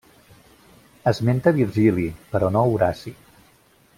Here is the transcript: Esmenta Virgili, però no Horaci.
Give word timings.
Esmenta 1.11 1.53
Virgili, 1.59 2.07
però 2.33 2.51
no 2.57 2.65
Horaci. 2.71 3.17